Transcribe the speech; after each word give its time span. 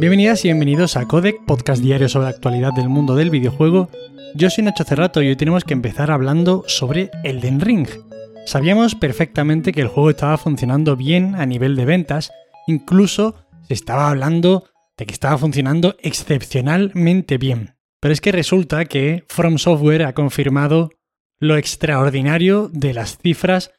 Bienvenidas 0.00 0.42
y 0.46 0.48
bienvenidos 0.48 0.96
a 0.96 1.06
Codec, 1.06 1.44
podcast 1.44 1.82
diario 1.82 2.08
sobre 2.08 2.24
la 2.24 2.30
actualidad 2.30 2.72
del 2.72 2.88
mundo 2.88 3.14
del 3.16 3.28
videojuego. 3.28 3.90
Yo 4.34 4.48
soy 4.48 4.64
Nacho 4.64 4.82
Cerrato 4.82 5.20
y 5.20 5.28
hoy 5.28 5.36
tenemos 5.36 5.62
que 5.62 5.74
empezar 5.74 6.10
hablando 6.10 6.64
sobre 6.68 7.10
Elden 7.22 7.60
Ring. 7.60 7.86
Sabíamos 8.46 8.94
perfectamente 8.94 9.72
que 9.72 9.82
el 9.82 9.88
juego 9.88 10.08
estaba 10.08 10.38
funcionando 10.38 10.96
bien 10.96 11.34
a 11.34 11.44
nivel 11.44 11.76
de 11.76 11.84
ventas, 11.84 12.32
incluso 12.66 13.44
se 13.68 13.74
estaba 13.74 14.08
hablando 14.08 14.64
de 14.96 15.04
que 15.04 15.12
estaba 15.12 15.36
funcionando 15.36 15.94
excepcionalmente 16.00 17.36
bien. 17.36 17.74
Pero 18.00 18.14
es 18.14 18.22
que 18.22 18.32
resulta 18.32 18.86
que 18.86 19.24
From 19.28 19.58
Software 19.58 20.04
ha 20.04 20.14
confirmado 20.14 20.88
lo 21.38 21.58
extraordinario 21.58 22.70
de 22.72 22.94
las 22.94 23.18
cifras 23.18 23.70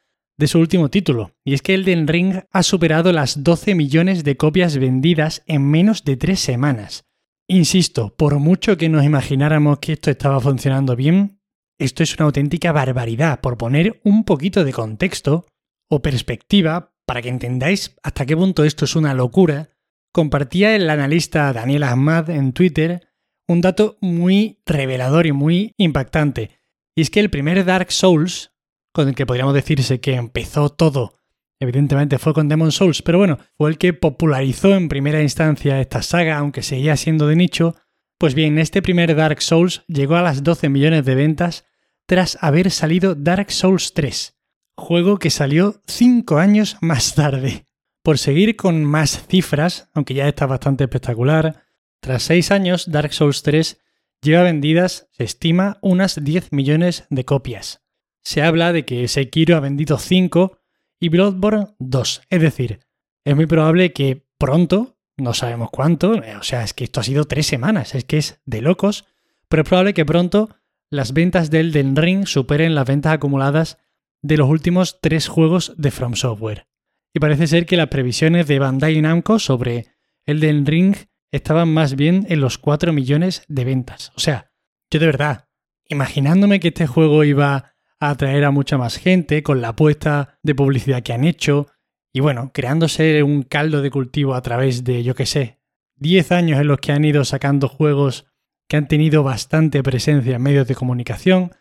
de 0.42 0.48
su 0.48 0.58
último 0.58 0.90
título, 0.90 1.36
y 1.46 1.54
es 1.54 1.62
que 1.62 1.76
Elden 1.76 2.08
Ring 2.08 2.40
ha 2.52 2.64
superado 2.64 3.12
las 3.12 3.44
12 3.44 3.76
millones 3.76 4.24
de 4.24 4.38
copias 4.38 4.76
vendidas 4.78 5.44
en 5.46 5.70
menos 5.70 6.04
de 6.04 6.18
tres 6.18 6.40
semanas. 6.40 7.06
Insisto, 7.48 8.16
por 8.18 8.40
mucho 8.40 8.76
que 8.76 8.90
nos 8.90 9.06
imagináramos 9.06 9.78
que 9.78 9.94
esto 9.94 10.10
estaba 10.10 10.40
funcionando 10.42 10.96
bien, 10.96 11.40
esto 11.78 12.02
es 12.02 12.16
una 12.16 12.26
auténtica 12.26 12.72
barbaridad. 12.72 13.40
Por 13.40 13.56
poner 13.56 14.02
un 14.04 14.24
poquito 14.24 14.66
de 14.66 14.74
contexto 14.74 15.46
o 15.88 16.02
perspectiva, 16.02 16.96
para 17.06 17.22
que 17.22 17.30
entendáis 17.30 17.96
hasta 18.02 18.26
qué 18.26 18.36
punto 18.36 18.64
esto 18.64 18.86
es 18.86 18.96
una 18.96 19.14
locura, 19.14 19.70
compartía 20.12 20.76
el 20.76 20.90
analista 20.90 21.54
Daniel 21.54 21.84
Ahmad 21.84 22.32
en 22.32 22.54
Twitter 22.54 23.10
un 23.48 23.62
dato 23.62 24.00
muy 24.02 24.60
revelador 24.66 25.28
y 25.28 25.34
muy 25.34 25.76
impactante. 25.78 26.50
Y 26.96 27.02
es 27.02 27.12
que 27.12 27.20
el 27.20 27.30
primer 27.30 27.64
Dark 27.64 27.92
Souls 27.92 28.51
con 28.92 29.08
el 29.08 29.16
que 29.16 29.26
podríamos 29.26 29.54
decirse 29.54 30.00
que 30.00 30.16
empezó 30.16 30.70
todo. 30.70 31.16
Evidentemente 31.60 32.18
fue 32.18 32.34
con 32.34 32.50
Demon 32.50 32.72
Souls, 32.72 33.02
pero 33.02 33.20
bueno, 33.20 33.38
fue 33.56 33.70
el 33.70 33.78
que 33.78 33.94
popularizó 33.94 34.74
en 34.74 34.90
primera 34.90 35.22
instancia 35.22 35.80
esta 35.80 36.02
saga, 36.02 36.38
aunque 36.38 36.64
seguía 36.64 36.98
siendo 36.98 37.28
de 37.28 37.36
nicho. 37.36 37.76
Pues 38.18 38.34
bien, 38.34 38.58
este 38.58 38.82
primer 38.82 39.16
Dark 39.16 39.42
Souls 39.42 39.84
llegó 39.88 40.16
a 40.16 40.24
las 40.24 40.44
12 40.44 40.70
millones 40.70 41.06
de 41.06 41.16
ventas 41.16 41.66
tras 42.08 42.38
haber 42.42 42.72
salido 42.72 43.16
Dark 43.16 43.52
Souls 43.52 43.94
3, 43.94 44.38
juego 44.76 45.18
que 45.18 45.30
salió 45.30 45.82
5 45.86 46.40
años 46.40 46.78
más 46.82 47.14
tarde. 47.14 47.68
Por 48.04 48.18
seguir 48.18 48.56
con 48.56 48.84
más 48.84 49.28
cifras, 49.28 49.90
aunque 49.94 50.16
ya 50.16 50.28
está 50.28 50.48
bastante 50.48 50.84
espectacular, 50.84 51.64
tras 52.00 52.24
6 52.24 52.50
años 52.50 52.92
Dark 52.92 53.14
Souls 53.14 53.44
3 53.44 53.80
lleva 54.24 54.42
vendidas, 54.42 55.08
se 55.12 55.24
estima, 55.24 55.78
unas 55.82 56.24
10 56.24 56.52
millones 56.52 57.06
de 57.12 57.24
copias 57.24 57.81
se 58.24 58.42
habla 58.42 58.74
de 58.74 58.86
que 58.86 59.08
Sekiro 59.08 59.56
ha 59.56 59.60
vendido 59.60 59.98
5 59.98 60.60
y 61.00 61.10
Bloodborne 61.10 61.68
2. 61.80 62.22
Es 62.30 62.42
decir, 62.42 62.80
es 63.26 63.36
muy 63.36 63.46
probable 63.46 63.94
que 63.94 64.26
pronto, 64.38 64.98
no 65.18 65.34
sabemos 65.34 65.70
cuánto, 65.72 66.16
eh, 66.24 66.36
o 66.36 66.44
sea, 66.44 66.64
es 66.64 66.74
que 66.74 66.84
esto 66.84 67.00
ha 67.00 67.04
sido 67.04 67.26
tres 67.26 67.48
semanas, 67.48 67.96
es 67.96 68.06
que 68.06 68.18
es 68.18 68.42
de 68.46 68.62
locos, 68.62 69.06
pero 69.48 69.64
es 69.64 69.70
probable 69.70 69.94
que 69.94 70.06
pronto 70.06 70.50
las 70.90 71.14
ventas 71.14 71.50
del 71.50 71.68
Elden 71.68 71.96
Ring 71.96 72.26
superen 72.28 72.76
las 72.76 72.88
ventas 72.88 73.14
acumuladas 73.14 73.78
de 74.22 74.38
los 74.38 74.50
últimos 74.50 75.00
tres 75.02 75.28
juegos 75.28 75.74
de 75.78 75.92
From 75.92 76.16
Software. 76.16 76.68
Y 77.14 77.20
parece 77.20 77.48
ser 77.48 77.66
que 77.66 77.78
las 77.78 77.88
previsiones 77.88 78.48
de 78.48 78.60
Bandai 78.60 79.02
Namco 79.02 79.40
sobre 79.40 79.88
Elden 80.26 80.66
Ring 80.66 80.96
estaban 81.32 81.74
más 81.74 81.96
bien 81.96 82.26
en 82.30 82.42
los 82.42 82.58
4 82.58 82.94
millones 82.94 83.44
de 83.48 83.66
ventas. 83.66 84.12
O 84.16 84.20
sea, 84.20 84.52
yo 84.90 85.00
de 85.00 85.06
verdad, 85.06 85.48
imaginándome 85.88 86.60
que 86.60 86.70
este 86.70 86.88
juego 86.88 87.24
iba 87.24 87.71
atraer 88.10 88.44
a 88.46 88.52
mucha 88.52 88.78
más 88.78 88.98
gente 88.98 89.44
con 89.44 89.62
la 89.62 89.70
apuesta 89.70 90.40
de 90.44 90.56
publicidad 90.56 91.04
que 91.04 91.14
han 91.14 91.24
hecho 91.24 91.68
y 92.14 92.20
bueno, 92.20 92.52
creándose 92.54 93.24
un 93.24 93.44
caldo 93.44 93.82
de 93.82 93.92
cultivo 93.92 94.34
a 94.34 94.42
través 94.42 94.84
de, 94.84 95.04
yo 95.04 95.16
qué 95.16 95.26
sé, 95.26 95.60
10 95.98 96.32
años 96.32 96.60
en 96.60 96.68
los 96.68 96.80
que 96.80 96.92
han 96.92 97.06
ido 97.06 97.24
sacando 97.24 97.70
juegos 97.70 98.26
que 98.68 98.78
han 98.78 98.88
tenido 98.88 99.24
bastante 99.24 99.84
presencia 99.84 100.36
en 100.36 100.42
medios 100.42 100.68
de 100.68 100.76
comunicación 100.76 101.52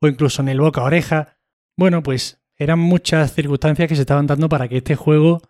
o 0.00 0.08
incluso 0.08 0.42
en 0.42 0.48
el 0.48 0.60
boca 0.60 0.80
a 0.80 0.84
oreja. 0.84 1.38
Bueno, 1.76 2.02
pues 2.02 2.42
eran 2.56 2.78
muchas 2.78 3.34
circunstancias 3.34 3.88
que 3.88 3.94
se 3.94 4.02
estaban 4.02 4.26
dando 4.26 4.48
para 4.48 4.68
que 4.68 4.78
este 4.78 4.96
juego 4.96 5.42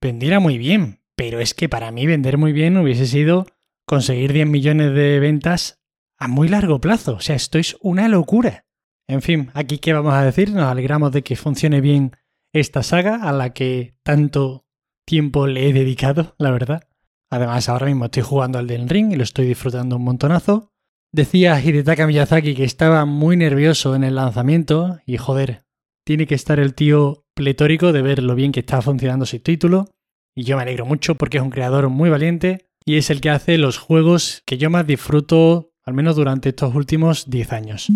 vendiera 0.00 0.40
muy 0.40 0.56
bien, 0.56 1.00
pero 1.16 1.40
es 1.40 1.54
que 1.54 1.68
para 1.68 1.90
mí 1.92 2.06
vender 2.06 2.38
muy 2.38 2.52
bien 2.52 2.76
hubiese 2.76 3.06
sido 3.06 3.46
conseguir 3.84 4.32
10 4.32 4.46
millones 4.48 4.94
de 4.94 5.20
ventas 5.20 5.80
a 6.16 6.28
muy 6.28 6.48
largo 6.48 6.80
plazo. 6.80 7.16
O 7.16 7.20
sea, 7.20 7.36
esto 7.36 7.58
es 7.58 7.76
una 7.80 8.08
locura. 8.08 8.67
En 9.08 9.22
fin, 9.22 9.50
aquí 9.54 9.78
qué 9.78 9.94
vamos 9.94 10.12
a 10.12 10.22
decir, 10.22 10.52
nos 10.52 10.64
alegramos 10.64 11.12
de 11.12 11.22
que 11.22 11.34
funcione 11.34 11.80
bien 11.80 12.12
esta 12.52 12.82
saga 12.82 13.16
a 13.22 13.32
la 13.32 13.54
que 13.54 13.96
tanto 14.02 14.66
tiempo 15.06 15.46
le 15.46 15.68
he 15.68 15.72
dedicado, 15.72 16.34
la 16.38 16.50
verdad. 16.50 16.88
Además, 17.30 17.68
ahora 17.68 17.86
mismo 17.86 18.04
estoy 18.04 18.22
jugando 18.22 18.58
al 18.58 18.66
del 18.66 18.88
ring 18.88 19.12
y 19.12 19.16
lo 19.16 19.22
estoy 19.22 19.46
disfrutando 19.46 19.96
un 19.96 20.04
montonazo. 20.04 20.72
Decía 21.10 21.58
Hidetaka 21.58 22.06
Miyazaki 22.06 22.54
que 22.54 22.64
estaba 22.64 23.06
muy 23.06 23.38
nervioso 23.38 23.94
en 23.94 24.04
el 24.04 24.16
lanzamiento 24.16 24.98
y 25.06 25.16
joder, 25.16 25.64
tiene 26.04 26.26
que 26.26 26.34
estar 26.34 26.58
el 26.60 26.74
tío 26.74 27.24
pletórico 27.34 27.92
de 27.92 28.02
ver 28.02 28.22
lo 28.22 28.34
bien 28.34 28.52
que 28.52 28.60
está 28.60 28.82
funcionando 28.82 29.24
su 29.24 29.40
título. 29.40 29.86
Y 30.36 30.44
yo 30.44 30.56
me 30.56 30.62
alegro 30.62 30.84
mucho 30.84 31.14
porque 31.14 31.38
es 31.38 31.42
un 31.42 31.50
creador 31.50 31.88
muy 31.88 32.10
valiente 32.10 32.66
y 32.84 32.98
es 32.98 33.08
el 33.08 33.22
que 33.22 33.30
hace 33.30 33.56
los 33.56 33.78
juegos 33.78 34.42
que 34.44 34.58
yo 34.58 34.68
más 34.68 34.86
disfruto, 34.86 35.72
al 35.84 35.94
menos 35.94 36.16
durante 36.16 36.50
estos 36.50 36.74
últimos 36.74 37.28
10 37.30 37.52
años. 37.52 37.88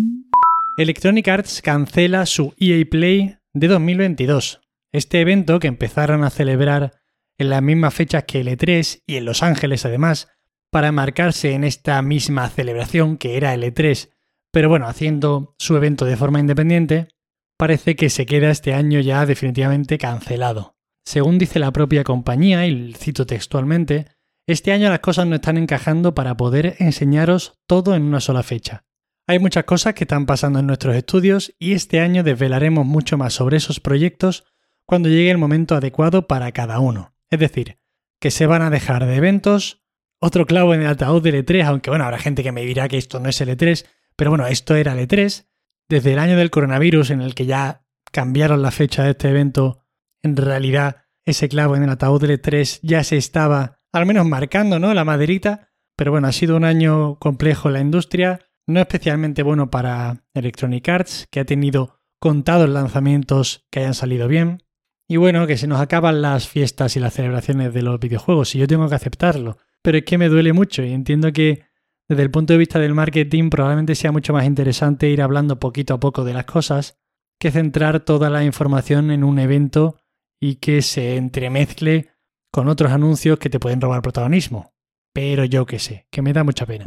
Electronic 0.75 1.27
Arts 1.27 1.61
cancela 1.61 2.25
su 2.25 2.55
EA 2.57 2.83
Play 2.89 3.37
de 3.53 3.67
2022. 3.67 4.61
Este 4.91 5.21
evento 5.21 5.59
que 5.59 5.67
empezaron 5.67 6.23
a 6.23 6.31
celebrar 6.31 6.93
en 7.37 7.51
las 7.51 7.61
mismas 7.61 7.93
fechas 7.93 8.23
que 8.23 8.39
el 8.39 8.47
E3 8.47 9.03
y 9.05 9.17
en 9.17 9.25
Los 9.25 9.43
Ángeles 9.43 9.85
además, 9.85 10.29
para 10.71 10.91
marcarse 10.91 11.53
en 11.53 11.63
esta 11.63 12.01
misma 12.01 12.49
celebración 12.49 13.17
que 13.17 13.37
era 13.37 13.53
el 13.53 13.61
E3, 13.61 14.09
pero 14.51 14.67
bueno, 14.67 14.87
haciendo 14.87 15.53
su 15.59 15.77
evento 15.77 16.05
de 16.05 16.17
forma 16.17 16.39
independiente, 16.39 17.07
parece 17.55 17.95
que 17.95 18.09
se 18.09 18.25
queda 18.25 18.49
este 18.49 18.73
año 18.73 18.99
ya 18.99 19.27
definitivamente 19.27 19.99
cancelado. 19.99 20.75
Según 21.05 21.37
dice 21.37 21.59
la 21.59 21.71
propia 21.71 22.03
compañía, 22.03 22.65
y 22.65 22.93
cito 22.93 23.27
textualmente, 23.27 24.07
este 24.47 24.71
año 24.71 24.89
las 24.89 25.01
cosas 25.01 25.27
no 25.27 25.35
están 25.35 25.59
encajando 25.59 26.15
para 26.15 26.35
poder 26.35 26.77
enseñaros 26.79 27.59
todo 27.67 27.93
en 27.93 28.01
una 28.01 28.21
sola 28.21 28.41
fecha. 28.41 28.85
Hay 29.25 29.39
muchas 29.39 29.63
cosas 29.63 29.93
que 29.93 30.03
están 30.03 30.25
pasando 30.25 30.59
en 30.59 30.67
nuestros 30.67 30.95
estudios 30.97 31.55
y 31.57 31.71
este 31.71 32.01
año 32.01 32.23
desvelaremos 32.23 32.85
mucho 32.85 33.17
más 33.17 33.33
sobre 33.33 33.55
esos 33.55 33.79
proyectos 33.79 34.43
cuando 34.85 35.07
llegue 35.07 35.31
el 35.31 35.37
momento 35.37 35.75
adecuado 35.75 36.27
para 36.27 36.51
cada 36.51 36.79
uno. 36.79 37.15
Es 37.29 37.39
decir, 37.39 37.79
que 38.19 38.31
se 38.31 38.47
van 38.47 38.61
a 38.61 38.69
dejar 38.69 39.05
de 39.05 39.15
eventos, 39.15 39.81
otro 40.19 40.45
clavo 40.45 40.73
en 40.73 40.81
el 40.81 40.87
ataúd 40.87 41.23
del 41.23 41.45
E3, 41.45 41.63
aunque 41.63 41.89
bueno, 41.89 42.03
habrá 42.03 42.19
gente 42.19 42.43
que 42.43 42.51
me 42.51 42.65
dirá 42.65 42.89
que 42.89 42.97
esto 42.97 43.21
no 43.21 43.29
es 43.29 43.39
el 43.39 43.47
E3, 43.47 43.85
pero 44.17 44.29
bueno, 44.29 44.45
esto 44.45 44.75
era 44.75 44.91
el 44.91 45.07
E3. 45.07 45.47
Desde 45.87 46.11
el 46.13 46.19
año 46.19 46.35
del 46.35 46.49
coronavirus 46.49 47.11
en 47.11 47.21
el 47.21 47.33
que 47.33 47.45
ya 47.45 47.85
cambiaron 48.11 48.61
la 48.61 48.71
fecha 48.71 49.03
de 49.03 49.11
este 49.11 49.29
evento, 49.29 49.85
en 50.21 50.35
realidad 50.35 50.97
ese 51.23 51.47
clavo 51.47 51.77
en 51.77 51.83
el 51.83 51.89
ataúd 51.89 52.19
del 52.19 52.41
E3 52.41 52.79
ya 52.83 53.05
se 53.05 53.15
estaba 53.15 53.77
al 53.93 54.05
menos 54.05 54.25
marcando, 54.25 54.79
¿no? 54.79 54.93
La 54.93 55.05
maderita. 55.05 55.69
Pero 55.95 56.11
bueno, 56.11 56.27
ha 56.27 56.33
sido 56.33 56.57
un 56.57 56.65
año 56.65 57.19
complejo 57.19 57.69
en 57.69 57.73
la 57.73 57.79
industria 57.79 58.39
no 58.67 58.79
especialmente 58.79 59.43
bueno 59.43 59.69
para 59.69 60.23
Electronic 60.33 60.87
Arts, 60.89 61.27
que 61.29 61.39
ha 61.39 61.45
tenido 61.45 61.99
contados 62.19 62.69
lanzamientos 62.69 63.65
que 63.69 63.79
hayan 63.79 63.93
salido 63.93 64.27
bien. 64.27 64.63
Y 65.07 65.17
bueno, 65.17 65.45
que 65.45 65.57
se 65.57 65.67
nos 65.67 65.81
acaban 65.81 66.21
las 66.21 66.47
fiestas 66.47 66.95
y 66.95 66.99
las 66.99 67.13
celebraciones 67.13 67.73
de 67.73 67.81
los 67.81 67.99
videojuegos 67.99 68.55
y 68.55 68.59
yo 68.59 68.67
tengo 68.67 68.87
que 68.87 68.95
aceptarlo. 68.95 69.57
Pero 69.81 69.97
es 69.97 70.05
que 70.05 70.17
me 70.17 70.29
duele 70.29 70.53
mucho 70.53 70.83
y 70.83 70.93
entiendo 70.93 71.33
que 71.33 71.65
desde 72.07 72.23
el 72.23 72.31
punto 72.31 72.53
de 72.53 72.59
vista 72.59 72.79
del 72.79 72.93
marketing 72.93 73.49
probablemente 73.49 73.95
sea 73.95 74.11
mucho 74.11 74.33
más 74.33 74.45
interesante 74.45 75.09
ir 75.09 75.21
hablando 75.21 75.59
poquito 75.59 75.93
a 75.93 75.99
poco 75.99 76.23
de 76.23 76.33
las 76.33 76.45
cosas 76.45 76.97
que 77.39 77.51
centrar 77.51 77.99
toda 77.99 78.29
la 78.29 78.45
información 78.45 79.11
en 79.11 79.23
un 79.23 79.39
evento 79.39 79.97
y 80.39 80.55
que 80.55 80.81
se 80.81 81.17
entremezcle 81.17 82.09
con 82.51 82.67
otros 82.69 82.91
anuncios 82.91 83.39
que 83.39 83.49
te 83.49 83.59
pueden 83.59 83.81
robar 83.81 84.01
protagonismo. 84.01 84.73
Pero 85.13 85.43
yo 85.43 85.65
qué 85.65 85.79
sé, 85.79 86.07
que 86.09 86.21
me 86.21 86.33
da 86.33 86.43
mucha 86.43 86.65
pena. 86.65 86.85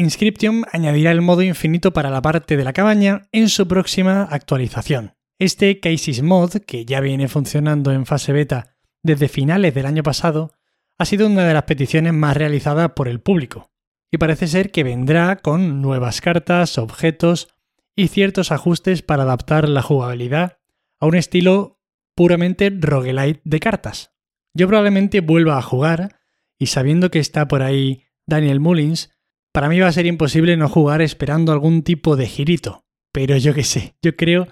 Inscription 0.00 0.64
añadirá 0.72 1.10
el 1.10 1.20
modo 1.20 1.42
infinito 1.42 1.92
para 1.92 2.08
la 2.08 2.22
parte 2.22 2.56
de 2.56 2.64
la 2.64 2.72
cabaña 2.72 3.28
en 3.32 3.50
su 3.50 3.68
próxima 3.68 4.22
actualización. 4.22 5.14
Este 5.38 5.78
Cases 5.78 6.22
Mod, 6.22 6.52
que 6.66 6.86
ya 6.86 7.00
viene 7.00 7.28
funcionando 7.28 7.92
en 7.92 8.06
fase 8.06 8.32
beta 8.32 8.78
desde 9.02 9.28
finales 9.28 9.74
del 9.74 9.84
año 9.84 10.02
pasado, 10.02 10.54
ha 10.96 11.04
sido 11.04 11.26
una 11.26 11.44
de 11.44 11.52
las 11.52 11.64
peticiones 11.64 12.14
más 12.14 12.34
realizadas 12.34 12.92
por 12.92 13.08
el 13.08 13.20
público, 13.20 13.72
y 14.10 14.16
parece 14.16 14.46
ser 14.46 14.70
que 14.70 14.84
vendrá 14.84 15.36
con 15.36 15.82
nuevas 15.82 16.22
cartas, 16.22 16.78
objetos 16.78 17.48
y 17.94 18.08
ciertos 18.08 18.52
ajustes 18.52 19.02
para 19.02 19.24
adaptar 19.24 19.68
la 19.68 19.82
jugabilidad 19.82 20.60
a 20.98 21.04
un 21.04 21.14
estilo 21.14 21.78
puramente 22.14 22.70
roguelite 22.70 23.42
de 23.44 23.60
cartas. 23.60 24.14
Yo 24.54 24.66
probablemente 24.66 25.20
vuelva 25.20 25.58
a 25.58 25.62
jugar, 25.62 26.20
y 26.58 26.66
sabiendo 26.66 27.10
que 27.10 27.18
está 27.18 27.48
por 27.48 27.62
ahí 27.62 28.04
Daniel 28.26 28.60
Mullins, 28.60 29.10
para 29.52 29.68
mí 29.68 29.80
va 29.80 29.88
a 29.88 29.92
ser 29.92 30.06
imposible 30.06 30.56
no 30.56 30.68
jugar 30.68 31.02
esperando 31.02 31.52
algún 31.52 31.82
tipo 31.82 32.16
de 32.16 32.26
girito. 32.26 32.84
Pero 33.12 33.36
yo 33.36 33.54
qué 33.54 33.64
sé, 33.64 33.96
yo 34.02 34.16
creo 34.16 34.46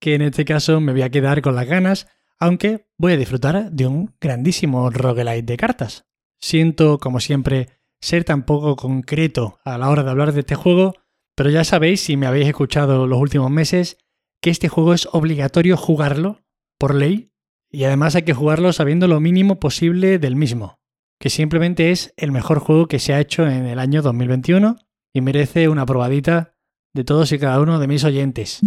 que 0.00 0.14
en 0.14 0.22
este 0.22 0.44
caso 0.44 0.80
me 0.80 0.92
voy 0.92 1.02
a 1.02 1.10
quedar 1.10 1.40
con 1.42 1.54
las 1.54 1.66
ganas, 1.66 2.08
aunque 2.38 2.88
voy 2.98 3.12
a 3.12 3.16
disfrutar 3.16 3.70
de 3.70 3.86
un 3.86 4.14
grandísimo 4.20 4.90
roguelite 4.90 5.42
de 5.42 5.56
cartas. 5.56 6.04
Siento, 6.40 6.98
como 6.98 7.20
siempre, 7.20 7.68
ser 8.00 8.24
tan 8.24 8.44
poco 8.44 8.76
concreto 8.76 9.60
a 9.64 9.78
la 9.78 9.88
hora 9.88 10.02
de 10.02 10.10
hablar 10.10 10.32
de 10.32 10.40
este 10.40 10.56
juego, 10.56 10.94
pero 11.36 11.50
ya 11.50 11.64
sabéis, 11.64 12.00
si 12.00 12.16
me 12.16 12.26
habéis 12.26 12.48
escuchado 12.48 13.06
los 13.06 13.18
últimos 13.18 13.50
meses, 13.50 13.96
que 14.42 14.50
este 14.50 14.68
juego 14.68 14.92
es 14.92 15.08
obligatorio 15.12 15.76
jugarlo, 15.76 16.42
por 16.78 16.94
ley, 16.94 17.32
y 17.70 17.84
además 17.84 18.16
hay 18.16 18.22
que 18.22 18.34
jugarlo 18.34 18.72
sabiendo 18.72 19.06
lo 19.06 19.20
mínimo 19.20 19.60
posible 19.60 20.18
del 20.18 20.34
mismo, 20.36 20.80
que 21.22 21.30
simplemente 21.30 21.92
es 21.92 22.12
el 22.16 22.32
mejor 22.32 22.58
juego 22.58 22.88
que 22.88 22.98
se 22.98 23.14
ha 23.14 23.20
hecho 23.20 23.46
en 23.46 23.64
el 23.64 23.78
año 23.78 24.02
2021 24.02 24.76
y 25.14 25.20
merece 25.20 25.68
una 25.68 25.86
probadita 25.86 26.56
de 26.94 27.04
todos 27.04 27.30
y 27.30 27.38
cada 27.38 27.60
uno 27.60 27.78
de 27.78 27.86
mis 27.86 28.02
oyentes. 28.02 28.60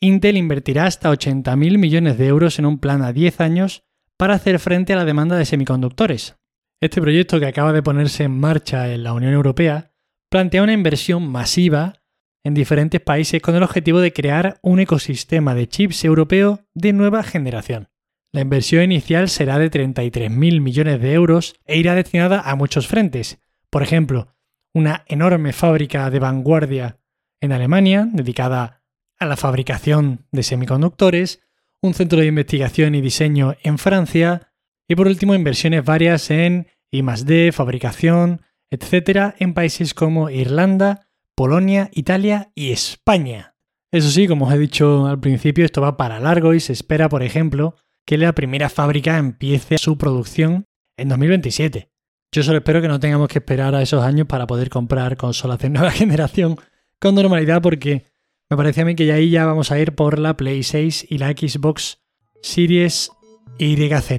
Intel 0.00 0.38
invertirá 0.38 0.86
hasta 0.86 1.12
80.000 1.12 1.76
millones 1.76 2.16
de 2.16 2.26
euros 2.26 2.58
en 2.58 2.64
un 2.64 2.78
plan 2.78 3.02
a 3.02 3.12
10 3.12 3.42
años 3.42 3.82
para 4.16 4.32
hacer 4.32 4.60
frente 4.60 4.94
a 4.94 4.96
la 4.96 5.04
demanda 5.04 5.36
de 5.36 5.44
semiconductores. 5.44 6.36
Este 6.80 7.02
proyecto 7.02 7.38
que 7.38 7.46
acaba 7.46 7.74
de 7.74 7.82
ponerse 7.82 8.24
en 8.24 8.40
marcha 8.40 8.90
en 8.90 9.02
la 9.02 9.12
Unión 9.12 9.34
Europea 9.34 9.92
plantea 10.30 10.62
una 10.62 10.72
inversión 10.72 11.30
masiva 11.30 12.00
en 12.44 12.54
diferentes 12.54 13.02
países 13.02 13.42
con 13.42 13.54
el 13.54 13.62
objetivo 13.62 14.00
de 14.00 14.14
crear 14.14 14.58
un 14.62 14.80
ecosistema 14.80 15.54
de 15.54 15.68
chips 15.68 16.02
europeo 16.02 16.60
de 16.72 16.94
nueva 16.94 17.22
generación. 17.22 17.90
La 18.32 18.42
inversión 18.42 18.84
inicial 18.84 19.28
será 19.28 19.58
de 19.58 19.70
33.000 19.70 20.60
millones 20.60 21.00
de 21.00 21.12
euros 21.12 21.54
e 21.64 21.78
irá 21.78 21.94
destinada 21.94 22.42
a 22.42 22.54
muchos 22.56 22.86
frentes. 22.86 23.38
Por 23.70 23.82
ejemplo, 23.82 24.34
una 24.74 25.04
enorme 25.06 25.52
fábrica 25.52 26.10
de 26.10 26.18
vanguardia 26.18 26.98
en 27.40 27.52
Alemania 27.52 28.06
dedicada 28.12 28.82
a 29.18 29.26
la 29.26 29.36
fabricación 29.36 30.26
de 30.30 30.42
semiconductores, 30.42 31.40
un 31.80 31.94
centro 31.94 32.20
de 32.20 32.26
investigación 32.26 32.94
y 32.94 33.00
diseño 33.00 33.56
en 33.62 33.78
Francia 33.78 34.52
y 34.86 34.94
por 34.94 35.06
último 35.06 35.34
inversiones 35.34 35.84
varias 35.84 36.30
en 36.30 36.66
I+D, 36.90 37.52
fabricación, 37.52 38.42
etcétera, 38.70 39.34
en 39.38 39.54
países 39.54 39.94
como 39.94 40.28
Irlanda, 40.28 41.08
Polonia, 41.34 41.90
Italia 41.92 42.50
y 42.54 42.72
España. 42.72 43.54
Eso 43.90 44.10
sí, 44.10 44.28
como 44.28 44.46
os 44.46 44.52
he 44.52 44.58
dicho 44.58 45.06
al 45.06 45.18
principio, 45.18 45.64
esto 45.64 45.80
va 45.80 45.96
para 45.96 46.20
largo 46.20 46.52
y 46.52 46.60
se 46.60 46.74
espera, 46.74 47.08
por 47.08 47.22
ejemplo, 47.22 47.74
que 48.08 48.16
la 48.16 48.32
primera 48.32 48.70
fábrica 48.70 49.18
empiece 49.18 49.76
su 49.76 49.98
producción 49.98 50.64
en 50.96 51.10
2027. 51.10 51.90
Yo 52.32 52.42
solo 52.42 52.56
espero 52.56 52.80
que 52.80 52.88
no 52.88 52.98
tengamos 52.98 53.28
que 53.28 53.38
esperar 53.38 53.74
a 53.74 53.82
esos 53.82 54.02
años 54.02 54.26
para 54.26 54.46
poder 54.46 54.70
comprar 54.70 55.18
consolas 55.18 55.58
de 55.58 55.68
nueva 55.68 55.90
generación 55.90 56.56
con 56.98 57.14
normalidad 57.14 57.60
porque 57.60 58.06
me 58.48 58.56
parece 58.56 58.80
a 58.80 58.86
mí 58.86 58.94
que 58.94 59.04
ya 59.04 59.16
ahí 59.16 59.28
ya 59.28 59.44
vamos 59.44 59.70
a 59.72 59.78
ir 59.78 59.94
por 59.94 60.18
la 60.18 60.38
Play 60.38 60.62
6 60.62 61.08
y 61.10 61.18
la 61.18 61.32
Xbox 61.32 61.98
Series 62.40 63.10
YZ. 63.58 64.10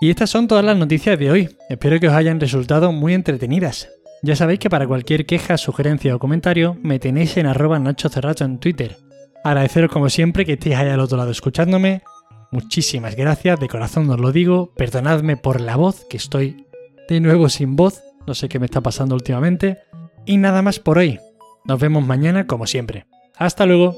Y 0.00 0.10
estas 0.10 0.30
son 0.30 0.46
todas 0.46 0.64
las 0.64 0.76
noticias 0.76 1.18
de 1.18 1.28
hoy. 1.28 1.48
Espero 1.68 1.98
que 1.98 2.06
os 2.06 2.14
hayan 2.14 2.38
resultado 2.38 2.92
muy 2.92 3.12
entretenidas. 3.12 3.88
Ya 4.22 4.36
sabéis 4.36 4.60
que 4.60 4.70
para 4.70 4.86
cualquier 4.86 5.26
queja, 5.26 5.58
sugerencia 5.58 6.14
o 6.14 6.20
comentario 6.20 6.76
me 6.80 7.00
tenéis 7.00 7.36
en 7.38 7.46
arroba 7.46 7.80
Nacho 7.80 8.08
Cerrato 8.08 8.44
en 8.44 8.60
Twitter. 8.60 8.98
Agradeceros 9.42 9.90
como 9.90 10.10
siempre 10.10 10.44
que 10.44 10.52
estéis 10.52 10.76
ahí 10.76 10.90
al 10.90 11.00
otro 11.00 11.18
lado 11.18 11.32
escuchándome. 11.32 12.02
Muchísimas 12.50 13.16
gracias, 13.16 13.58
de 13.60 13.68
corazón 13.68 14.08
os 14.10 14.20
lo 14.20 14.32
digo. 14.32 14.72
Perdonadme 14.76 15.36
por 15.36 15.60
la 15.60 15.76
voz, 15.76 16.04
que 16.08 16.16
estoy 16.16 16.66
de 17.08 17.20
nuevo 17.20 17.48
sin 17.48 17.76
voz, 17.76 18.02
no 18.26 18.34
sé 18.34 18.48
qué 18.48 18.58
me 18.58 18.66
está 18.66 18.80
pasando 18.80 19.14
últimamente. 19.14 19.78
Y 20.24 20.38
nada 20.38 20.62
más 20.62 20.78
por 20.78 20.98
hoy. 20.98 21.20
Nos 21.64 21.80
vemos 21.80 22.06
mañana 22.06 22.46
como 22.46 22.66
siempre. 22.66 23.06
Hasta 23.36 23.66
luego. 23.66 23.96